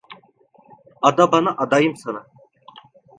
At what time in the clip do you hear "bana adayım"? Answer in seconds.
1.31-1.95